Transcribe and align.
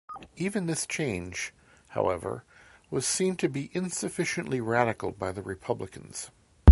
Even 0.35 0.65
this 0.65 0.87
change, 0.87 1.53
however, 1.89 2.43
was 2.89 3.05
seen 3.05 3.35
to 3.35 3.47
be 3.47 3.69
insufficiently 3.71 4.59
radical 4.59 5.11
by 5.11 5.31
the 5.31 5.43
republicans. 5.43 6.31